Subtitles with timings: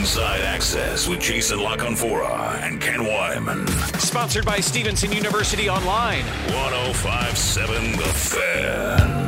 [0.00, 3.68] Inside Access with Jason La Canfora and Ken Weinman.
[4.00, 6.24] Sponsored by Stevenson University Online.
[6.54, 9.20] 1057 The Fan.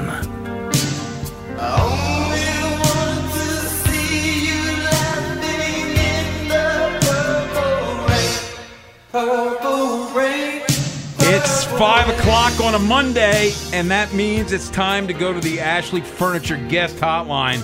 [11.35, 15.61] It's 5 o'clock on a Monday, and that means it's time to go to the
[15.61, 17.63] Ashley Furniture Guest Hotline.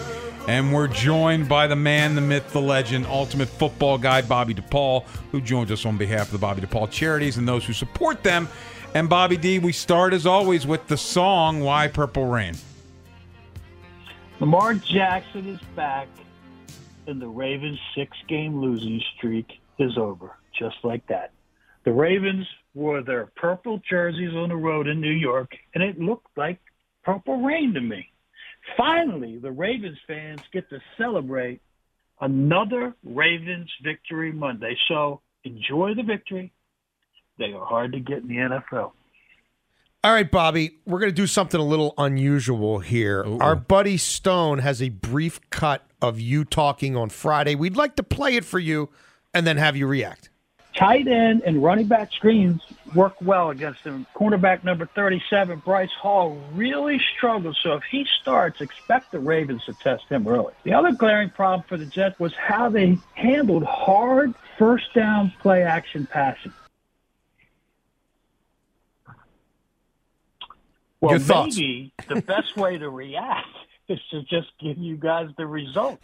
[0.49, 5.05] And we're joined by the man, the myth, the legend, ultimate football guy, Bobby DePaul,
[5.31, 8.49] who joins us on behalf of the Bobby DePaul charities and those who support them.
[8.95, 12.55] And Bobby D, we start as always with the song Why Purple Rain.
[14.41, 16.09] Lamar Jackson is back,
[17.07, 21.33] and the Ravens' six game losing streak is over, just like that.
[21.85, 26.39] The Ravens wore their purple jerseys on the road in New York, and it looked
[26.39, 26.59] like
[27.05, 28.11] purple rain to me.
[28.77, 31.61] Finally, the Ravens fans get to celebrate
[32.21, 34.77] another Ravens victory Monday.
[34.89, 36.53] So enjoy the victory.
[37.39, 38.93] They are hard to get in the NFL.
[40.05, 43.25] All right, Bobby, we're going to do something a little unusual here.
[43.41, 47.57] Our buddy Stone has a brief cut of you talking on Friday.
[47.57, 48.91] We'd like to play it for you
[49.35, 50.31] and then have you react.
[50.79, 52.63] Tight end and running back screens
[52.95, 54.07] work well against him.
[54.15, 57.59] Cornerback number 37, Bryce Hall, really struggles.
[57.63, 60.55] So if he starts, expect the Ravens to test him early.
[60.63, 65.63] The other glaring problem for the Jets was how they handled hard first down play
[65.65, 66.53] action passing.
[71.01, 71.57] Well, Your thoughts?
[71.57, 73.47] maybe the best way to react
[73.89, 76.03] is to just give you guys the results.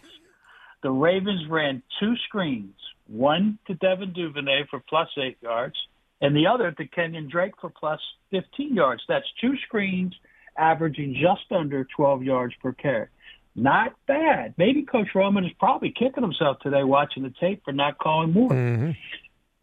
[0.83, 2.75] The Ravens ran two screens,
[3.07, 5.75] one to Devin Duvernay for plus eight yards,
[6.21, 7.99] and the other to Kenyon Drake for plus
[8.31, 9.03] 15 yards.
[9.07, 10.13] That's two screens
[10.57, 13.07] averaging just under 12 yards per carry.
[13.55, 14.53] Not bad.
[14.57, 18.53] Maybe Coach Roman is probably kicking himself today watching the tape for not calling more.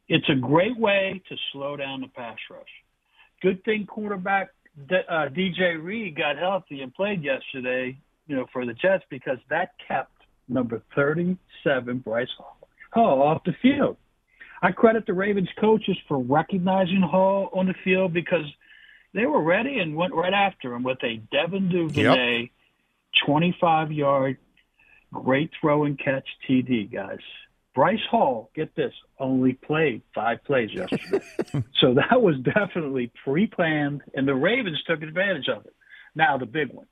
[0.08, 2.62] It's a great way to slow down the pass rush.
[3.42, 4.50] Good thing quarterback
[4.90, 9.72] uh, DJ Reed got healthy and played yesterday, you know, for the Jets because that
[9.86, 10.12] kept
[10.48, 12.61] number 37 Bryce Hall
[13.00, 13.96] off the field.
[14.62, 18.44] I credit the Ravens coaches for recognizing Hall on the field because
[19.12, 22.50] they were ready and went right after him with a Devin Duvernay
[23.26, 24.38] 25 yard
[25.12, 27.18] great throw and catch TD, guys.
[27.74, 31.24] Bryce Hall, get this, only played five plays yesterday.
[31.80, 35.74] so that was definitely pre planned, and the Ravens took advantage of it.
[36.14, 36.86] Now, the big one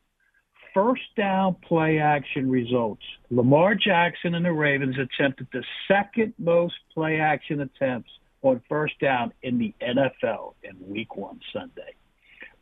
[0.74, 3.02] first down play action results.
[3.30, 8.10] Lamar Jackson and the Ravens attempted the second most play action attempts
[8.42, 11.94] on first down in the NFL in week one Sunday.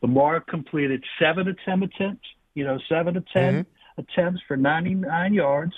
[0.01, 4.01] Lamar completed seven 10 attempts, you know, seven to 10 mm-hmm.
[4.01, 5.73] attempts for 99 yards.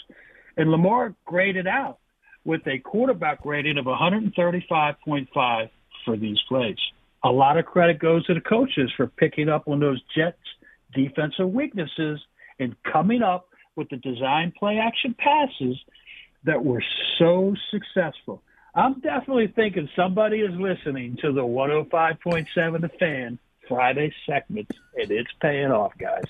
[0.58, 2.00] And Lamar graded out
[2.44, 5.70] with a quarterback rating of 135.5
[6.06, 6.78] for these plays.
[7.24, 10.38] A lot of credit goes to the coaches for picking up on those Jets
[10.94, 12.20] defensive weaknesses
[12.60, 15.78] and coming up with the design play action passes
[16.44, 16.84] that were
[17.18, 18.42] so successful.
[18.74, 25.32] I'm definitely thinking somebody is listening to the 105.7 The Fan Friday segment, and it's
[25.42, 26.24] paying off, guys.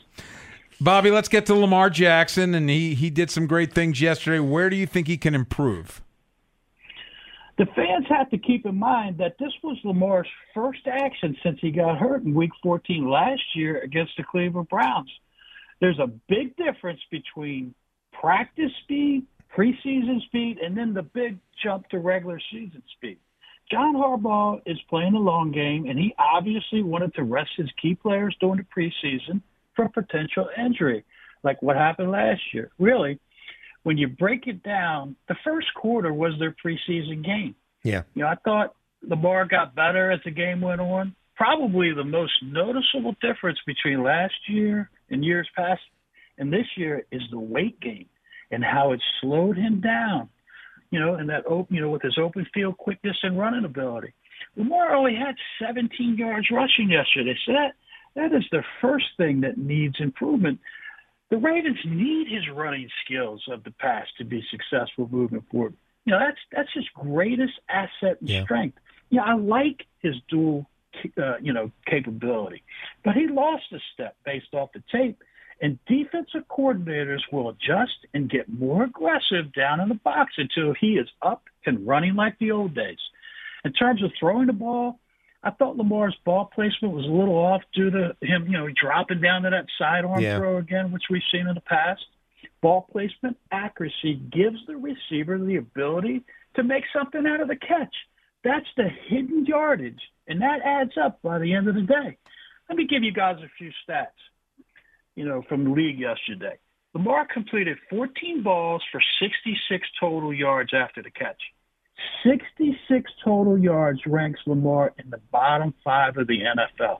[0.79, 4.39] Bobby, let's get to Lamar Jackson, and he he did some great things yesterday.
[4.39, 6.01] Where do you think he can improve?
[7.57, 11.71] The fans have to keep in mind that this was Lamar's first action since he
[11.71, 15.11] got hurt in Week 14 last year against the Cleveland Browns.
[15.79, 17.73] There's a big difference between
[18.13, 19.25] practice speed,
[19.55, 23.17] preseason speed, and then the big jump to regular season speed.
[23.69, 27.95] John Harbaugh is playing the long game, and he obviously wanted to rest his key
[27.95, 29.41] players during the preseason
[29.75, 31.05] for potential injury,
[31.43, 32.69] like what happened last year.
[32.79, 33.19] Really,
[33.83, 37.55] when you break it down, the first quarter was their preseason game.
[37.83, 38.03] Yeah.
[38.13, 41.15] You know, I thought Lamar got better as the game went on.
[41.35, 45.81] Probably the most noticeable difference between last year and years past
[46.37, 48.07] and this year is the weight gain
[48.51, 50.29] and how it slowed him down.
[50.91, 54.13] You know, and that open, you know, with his open field quickness and running ability.
[54.57, 55.35] Lamar only had
[55.65, 57.73] 17 yards rushing yesterday, so that
[58.15, 60.59] that is the first thing that needs improvement.
[61.31, 65.73] The Ravens need his running skills of the past to be successful moving forward.
[66.05, 68.43] You know, that's that's his greatest asset and Yeah.
[68.43, 68.77] strength.
[69.09, 70.69] Yeah, I like his dual,
[71.17, 72.63] uh, you know, capability,
[73.03, 75.23] but he lost a step based off the tape.
[75.61, 80.97] And defensive coordinators will adjust and get more aggressive down in the box until he
[80.97, 82.99] is up and running like the old days.
[83.63, 84.99] In terms of throwing the ball,
[85.43, 89.21] I thought Lamar's ball placement was a little off due to him, you know, dropping
[89.21, 90.37] down to that sidearm Yeah.
[90.37, 92.05] throw again, which we've seen in the past.
[92.61, 96.23] Ball placement accuracy gives the receiver the ability
[96.53, 97.95] to make something out of the catch.
[98.43, 102.17] That's the hidden yardage, and that adds up by the end of the day.
[102.69, 104.07] Let me give you guys a few stats,
[105.15, 106.57] you know, from the league yesterday.
[106.93, 111.41] Lamar completed 14 balls for 66 total yards after the catch.
[112.23, 116.99] 66 total yards ranks Lamar in the bottom five of the NFL.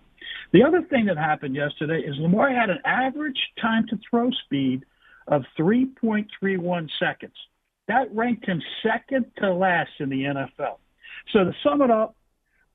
[0.53, 4.83] The other thing that happened yesterday is Lamar had an average time to throw speed
[5.27, 7.35] of 3.31 seconds.
[7.87, 10.77] That ranked him second to last in the NFL.
[11.31, 12.15] So to sum it up,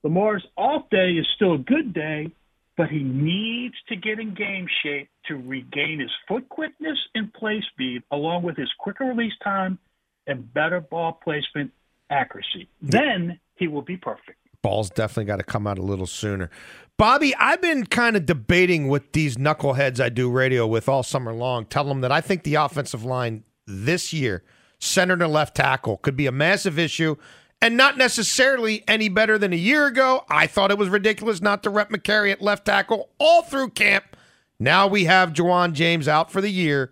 [0.03, 2.31] Lamar's off day is still a good day,
[2.77, 7.63] but he needs to get in game shape to regain his foot quickness and play
[7.73, 9.79] speed, along with his quicker release time
[10.27, 11.73] and better ball placement
[12.11, 12.69] accuracy.
[12.81, 14.39] Then he will be perfect.
[14.63, 16.51] Ball's definitely got to come out a little sooner.
[16.99, 21.33] Bobby, I've been kind of debating with these knuckleheads I do radio with all summer
[21.33, 21.67] long.
[21.67, 24.43] Tell them that I think the offensive line this year,
[24.79, 27.17] center to left tackle, could be a massive issue
[27.61, 30.25] and not necessarily any better than a year ago.
[30.29, 34.17] I thought it was ridiculous not to rep Mekari at left tackle all through camp.
[34.59, 36.91] Now we have Ja'Wuan James out for the year.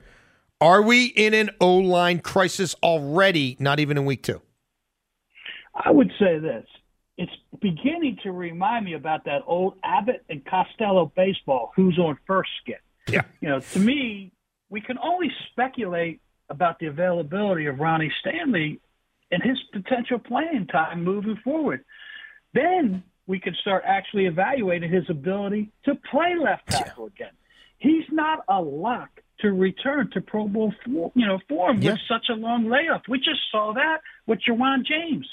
[0.60, 4.40] Are we in an O line crisis already, not even in week two?
[5.74, 6.66] I would say this.
[7.16, 12.50] It's beginning to remind me about that old Abbott and Costello baseball, who's on first
[12.60, 12.80] skit.
[13.08, 13.22] Yeah.
[13.40, 14.32] You know, to me,
[14.68, 18.80] we can only speculate about the availability of Ronnie Stanley
[19.30, 21.84] and his potential playing time moving forward.
[22.52, 27.32] Then we can start actually evaluating his ability to play left tackle again.
[27.78, 29.08] He's not a lock
[29.40, 31.92] to return to Pro Bowl, you know, form Yeah.
[31.92, 33.02] with such a long layoff.
[33.08, 35.28] We just saw that with Ja'Wuan James.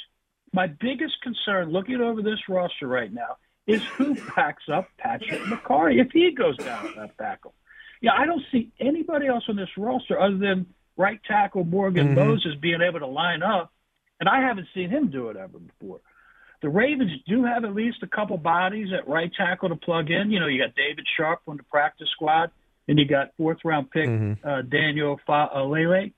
[0.54, 3.38] My biggest concern looking over this roster right now
[3.68, 7.54] is who backs up Patrick Mekari if he goes down at left tackle.
[8.02, 10.66] Yeah, I don't see anybody else on this roster other than
[10.98, 13.72] right tackle Morgan Moses being able to line up,
[14.20, 16.00] and I haven't seen him do it ever before.
[16.62, 20.30] The Ravens do have at least a couple bodies at right tackle to plug in.
[20.32, 22.52] You know, you got David Sharp on the practice squad,
[22.88, 24.08] and you got fourth round pick
[24.44, 26.10] uh, Daniel Fa- uh, Lele.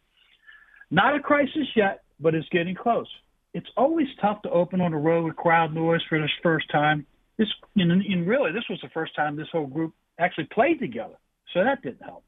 [0.91, 3.07] Not a crisis yet, but it's getting close.
[3.53, 7.05] It's always tough to open on the road with crowd noise for this first time.
[7.37, 11.15] This, and, and really, this was the first time this whole group actually played together,
[11.53, 12.23] so that didn't help.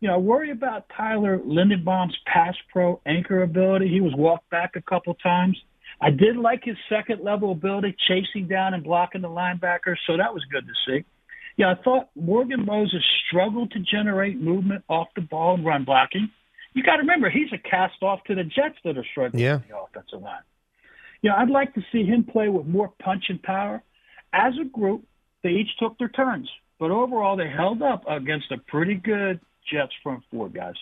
[0.00, 3.88] You know, I worry about Tyler Linderbaum's pass pro anchor ability.
[3.88, 5.56] He was walked back a couple times.
[6.00, 10.34] I did like his second level ability, chasing down and blocking the linebackers, so that
[10.34, 11.04] was good to see.
[11.56, 16.30] Yeah, I thought Morgan Moses struggled to generate movement off the ball and run blocking.
[16.74, 19.56] You got to remember, he's a cast off to the Jets that are struggling Yeah.
[19.56, 20.40] in the offensive line.
[21.22, 23.82] You know, I'd like to see him play with more punch and power.
[24.32, 25.04] As a group,
[25.42, 29.92] they each took their turns, but overall, they held up against a pretty good Jets
[30.02, 30.74] front four, guys.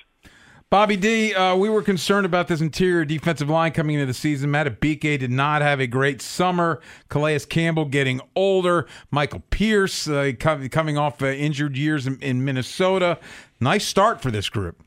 [0.71, 4.53] Bobby D, uh, we were concerned about this interior defensive line coming into the season.
[4.53, 6.81] Madubuike did not have a great summer.
[7.09, 8.87] Calais Campbell getting older.
[9.11, 13.19] Michael Pierce uh, coming off uh, injured years in, in Minnesota.
[13.59, 14.81] Nice start for this group.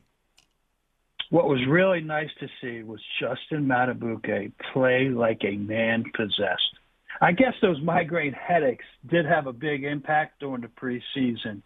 [1.34, 6.78] What was really nice to see was Justin Madubuike play like a man possessed.
[7.20, 11.62] I guess those migraine headaches did have a big impact during the preseason.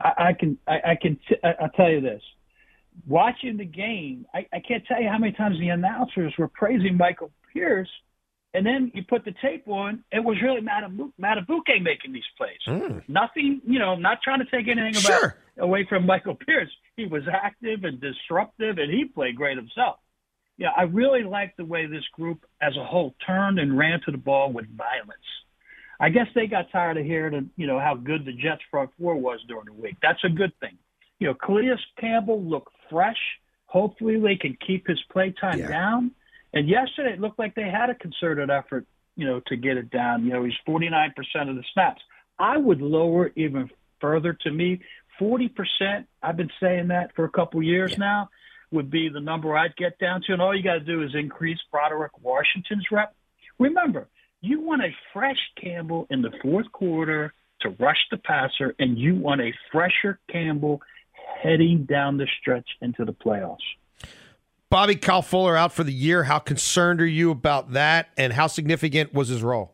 [0.00, 2.20] I, I can, I, I can, t- I, I'll tell you this.
[3.06, 6.96] Watching the game, I, I can't tell you how many times the announcers were praising
[6.96, 7.88] Michael Pierce,
[8.52, 10.02] and then you put the tape on.
[10.10, 12.58] It was really Madubuike, making these plays.
[12.66, 12.98] Hmm.
[13.06, 15.36] Nothing, you know, not trying to take anything about Sure.
[15.58, 16.70] Away from Michael Pierce.
[16.96, 19.96] He was active and disruptive, and he played great himself.
[20.56, 24.10] Yeah, I really like the way this group as a whole turned and ran to
[24.10, 25.22] the ball with violence.
[26.00, 29.14] I guess they got tired of hearing, you know, how good the Jets front four
[29.16, 29.96] was during the week.
[30.02, 30.76] That's a good thing.
[31.20, 33.16] You know, Calais Campbell looked fresh
[33.68, 35.68] Hopefully, they can keep his play time Yeah.
[35.68, 36.10] down.
[36.54, 39.90] And yesterday, it looked like they had a concerted effort, you know, to get it
[39.90, 40.24] down.
[40.24, 42.02] You know, he's 49% of the snaps.
[42.38, 44.32] I would lower even further.
[44.32, 44.80] To me,
[45.20, 46.06] 40%.
[46.22, 48.30] I've been saying that for a couple years now.
[48.70, 51.14] Would be the number I'd get down to, and all you got to do is
[51.14, 53.14] increase Broderick Washington's rep.
[53.58, 54.08] Remember,
[54.42, 57.32] you want a fresh Campbell in the fourth quarter
[57.62, 60.82] to rush the passer, and you want a fresher Campbell
[61.42, 63.56] heading down the stretch into the playoffs.
[64.70, 66.24] Bobby Kyle Fuller out for the year.
[66.24, 69.72] How concerned are you about that, and how significant was his role?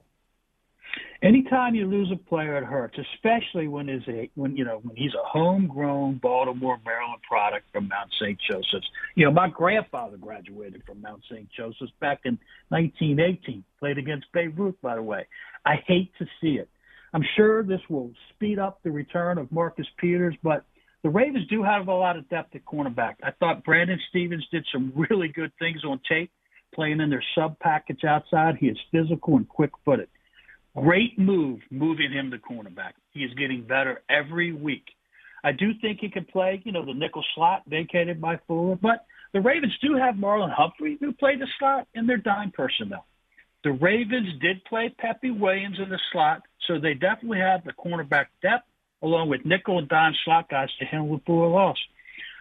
[1.24, 4.94] Anytime you lose a player, it hurts, especially when is a when you know when
[4.94, 8.38] he's a homegrown Baltimore, Maryland product from Mount St.
[8.46, 8.86] Joseph's.
[9.14, 11.48] You know, my grandfather graduated from Mount St.
[11.56, 12.38] Joseph's back in
[12.68, 13.64] 1918.
[13.80, 15.26] Played against Babe Ruth, by the way.
[15.64, 16.68] I hate to see it.
[17.14, 20.66] I'm sure this will speed up the return of Marcus Peters, but
[21.02, 23.14] the Ravens do have a lot of depth at cornerback.
[23.22, 26.30] I thought Brandon Stephens did some really good things on tape,
[26.74, 28.56] playing in their sub package outside.
[28.60, 30.08] He is physical and quick footed.
[30.76, 32.92] Great move moving him to cornerback.
[33.12, 34.84] He is getting better every week.
[35.44, 39.06] I do think he can play, you know, the nickel slot vacated by Fuller, but
[39.32, 43.06] the Ravens do have Marlon Humphrey who played the slot in their dime personnel.
[43.62, 48.26] The Ravens did play Pepe Williams in the slot, so they definitely have the cornerback
[48.42, 48.66] depth
[49.02, 51.76] along with nickel and dime slot guys to handle the Fuller loss.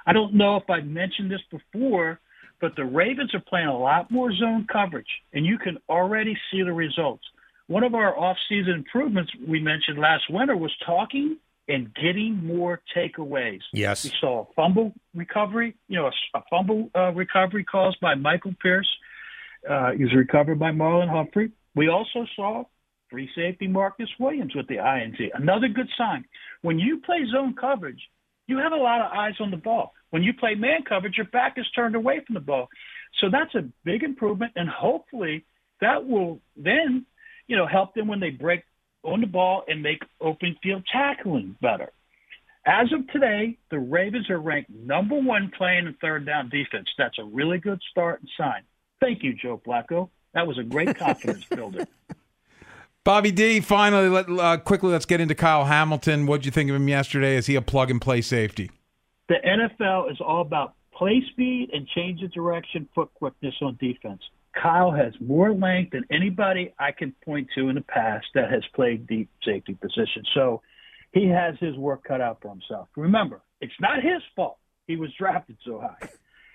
[0.06, 2.20] I don't know if I mentioned this before,
[2.60, 6.64] but the Ravens are playing a lot more zone coverage, and you can already see
[6.64, 7.24] the results.
[7.68, 13.62] One of our off-season improvements we mentioned last winter was talking and getting more takeaways.
[13.72, 14.04] Yes.
[14.04, 18.54] We saw a fumble recovery, you know, a, a fumble uh, recovery caused by Michael
[18.62, 18.90] Pierce.
[19.68, 21.52] Uh, he was recovered by Marlon Humphrey.
[21.74, 22.66] We also saw
[23.10, 25.18] free safety Marcus Williams with the INT.
[25.34, 26.26] Another good sign.
[26.64, 28.02] When you play zone coverage,
[28.48, 29.94] you have a lot of eyes on the ball.
[30.10, 32.68] When you play man coverage, your back is turned away from the ball.
[33.22, 35.46] So that's a big improvement, and hopefully
[35.80, 37.06] that will then,
[37.54, 38.64] you know, help them when they break
[39.04, 41.92] on the ball and make open field tackling better.
[42.66, 46.90] As of today, the Ravens are ranked number one playing in third down defense.
[46.98, 48.64] That's a really good start and sign.
[49.00, 50.10] Thank you, Joe Flacco.
[50.34, 51.86] That was a great confidence builder.
[53.04, 53.60] Bobby D.
[53.60, 56.26] Finally, let, uh, quickly, let's get into Kyle Hamilton.
[56.26, 57.36] What'd you think of him yesterday?
[57.36, 58.72] Is he a plug and play safety?
[59.30, 64.24] The NFL is all about play speed and change of direction, foot quickness on defense.
[64.54, 68.64] Kyle has more length than anybody I can point to in the past that has
[68.76, 70.24] played deep safety position.
[70.34, 70.62] So
[71.12, 72.88] he has his work cut out for himself.
[72.96, 74.58] Remember, it's not his fault
[74.88, 76.10] he was drafted so high.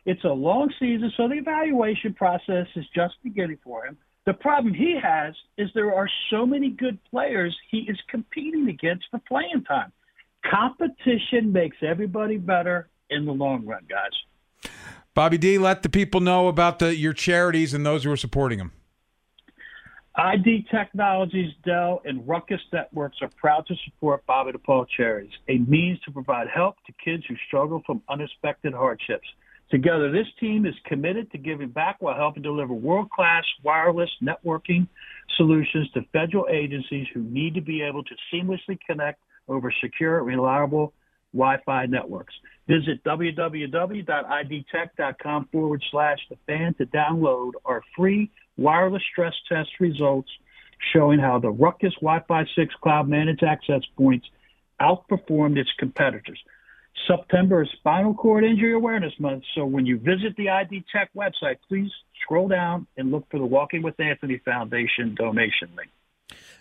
[0.05, 3.99] It's a long season, so the evaluation process is just beginning for him.
[4.27, 9.07] The problem he has is there are so many good players he is competing against
[9.11, 9.93] for playing time.
[10.45, 14.71] Competition makes everybody better in the long run, guys.
[15.19, 15.59] Bobby D.
[15.59, 18.71] Let the people know about the your charities and those who are supporting them.
[20.15, 25.99] ID Technologies, Dell, and Ruckus Networks are proud to support Bobby DePaul Charities, a means
[26.05, 29.27] to provide help to kids who struggle from unexpected hardships.
[29.73, 34.87] Together, this team is committed to giving back while helping deliver world class wireless networking
[35.37, 40.93] solutions to federal agencies who need to be able to seamlessly connect over secure, reliable
[41.33, 42.35] Wi Fi networks.
[42.67, 50.31] Visit www.idtech.com forward slash the fan to download our free wireless stress test results
[50.93, 54.29] showing how the Ruckus Wi Fi 6 cloud managed access points
[54.81, 56.39] outperformed its competitors.
[57.07, 61.57] September is Spinal Cord Injury Awareness Month, so when you visit the ID Tech website,
[61.69, 61.91] please
[62.23, 65.91] scroll down and look for the Walking with Anthony Foundation donation link.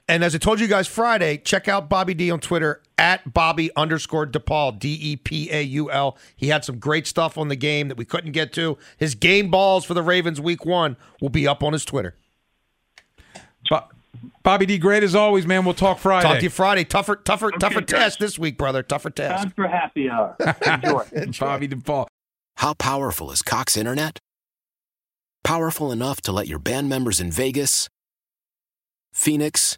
[0.10, 3.70] And as I told you guys Friday, check out Bobby D on Twitter at Bobby
[3.76, 6.18] underscore DePaul, D E P A U L.
[6.36, 8.78] He had some great stuff on the game that we couldn't get to.
[8.98, 12.16] His game balls for the Ravens week one will be up on his Twitter.
[13.70, 13.84] Bo-
[14.44, 14.78] Bobby D.
[14.78, 15.66] Great as always, man.
[15.66, 16.28] We'll talk Friday.
[16.28, 16.86] Talk to you Friday.
[16.86, 17.90] Tougher, tougher, tougher guys.
[17.90, 18.82] test this week, brother.
[18.84, 19.44] Tougher test.
[19.44, 20.38] Time for happy hour.
[21.14, 21.46] Enjoy.
[21.46, 22.08] Bobby DePaul.
[22.56, 24.20] How powerful is Cox Internet?
[25.44, 27.90] Powerful enough to let your band members in Vegas,
[29.14, 29.78] Phoenix,